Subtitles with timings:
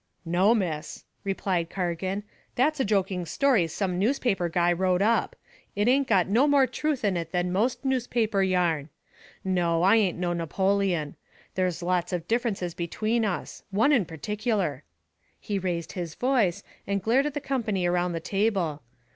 [0.25, 2.23] "No, miss," replied Cargan.
[2.55, 5.35] "That's a joking story some newspaper guy wrote up.
[5.75, 8.89] It ain't got no more truth in it than most newspaper yarn.
[9.43, 11.17] No, I ain't no Napoleon.
[11.53, 14.83] There's lots of differences between us one in particular."
[15.39, 18.81] He raised his voice, and glared at the company around the table.